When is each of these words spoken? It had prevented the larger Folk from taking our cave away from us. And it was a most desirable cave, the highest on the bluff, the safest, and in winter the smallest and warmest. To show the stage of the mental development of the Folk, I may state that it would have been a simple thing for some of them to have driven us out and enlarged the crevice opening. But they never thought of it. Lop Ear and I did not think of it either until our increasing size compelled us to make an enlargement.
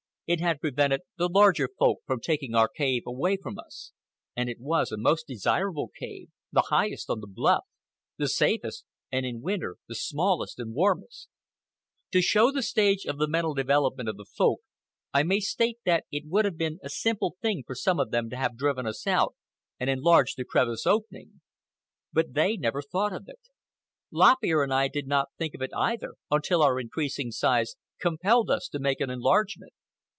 It 0.27 0.39
had 0.39 0.61
prevented 0.61 1.01
the 1.17 1.27
larger 1.27 1.67
Folk 1.77 1.99
from 2.05 2.21
taking 2.21 2.55
our 2.55 2.69
cave 2.73 3.01
away 3.05 3.35
from 3.35 3.59
us. 3.59 3.91
And 4.33 4.47
it 4.49 4.61
was 4.61 4.89
a 4.89 4.97
most 4.97 5.27
desirable 5.27 5.89
cave, 5.89 6.29
the 6.53 6.67
highest 6.69 7.09
on 7.09 7.19
the 7.19 7.27
bluff, 7.27 7.65
the 8.15 8.29
safest, 8.29 8.85
and 9.11 9.25
in 9.25 9.41
winter 9.41 9.75
the 9.89 9.93
smallest 9.93 10.57
and 10.57 10.73
warmest. 10.73 11.27
To 12.13 12.21
show 12.21 12.49
the 12.49 12.63
stage 12.63 13.03
of 13.03 13.17
the 13.17 13.27
mental 13.27 13.53
development 13.53 14.07
of 14.07 14.15
the 14.15 14.23
Folk, 14.23 14.61
I 15.13 15.23
may 15.23 15.41
state 15.41 15.79
that 15.85 16.05
it 16.13 16.23
would 16.29 16.45
have 16.45 16.55
been 16.57 16.79
a 16.81 16.87
simple 16.87 17.35
thing 17.41 17.63
for 17.67 17.75
some 17.75 17.99
of 17.99 18.11
them 18.11 18.29
to 18.29 18.37
have 18.37 18.55
driven 18.55 18.87
us 18.87 19.05
out 19.05 19.35
and 19.81 19.89
enlarged 19.89 20.37
the 20.37 20.45
crevice 20.45 20.87
opening. 20.87 21.41
But 22.13 22.35
they 22.35 22.55
never 22.55 22.81
thought 22.81 23.11
of 23.11 23.25
it. 23.27 23.39
Lop 24.13 24.37
Ear 24.45 24.63
and 24.63 24.73
I 24.73 24.87
did 24.87 25.07
not 25.07 25.27
think 25.37 25.53
of 25.55 25.61
it 25.61 25.71
either 25.75 26.13
until 26.29 26.61
our 26.63 26.79
increasing 26.79 27.31
size 27.31 27.75
compelled 27.99 28.49
us 28.49 28.69
to 28.69 28.79
make 28.79 29.01
an 29.01 29.09
enlargement. 29.09 29.73